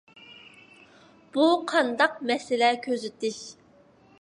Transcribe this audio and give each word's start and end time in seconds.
بۇ 1.37 1.45
قانداق 1.73 2.17
مەسىلە 2.33 2.73
كۆزىتىش؟ 2.87 3.39